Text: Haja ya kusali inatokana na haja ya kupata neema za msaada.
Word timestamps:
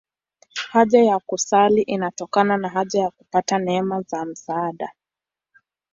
Haja 0.71 1.03
ya 1.03 1.19
kusali 1.19 1.81
inatokana 1.81 2.57
na 2.57 2.69
haja 2.69 2.99
ya 3.01 3.09
kupata 3.09 3.59
neema 3.59 4.01
za 4.01 4.25
msaada. 4.25 4.91